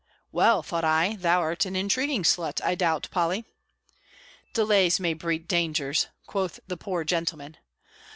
"Well," 0.31 0.63
thought 0.63 0.83
I, 0.83 1.15
"thou'rt 1.17 1.63
an 1.67 1.75
intriguing 1.75 2.23
slut, 2.23 2.59
I 2.65 2.73
doubt, 2.73 3.07
Polly." 3.11 3.45
"Delays 4.51 4.99
may 4.99 5.13
breed 5.13 5.47
dangers," 5.47 6.07
quoth 6.25 6.59
the 6.65 6.75
poor 6.75 7.03
gentleman! 7.03 7.55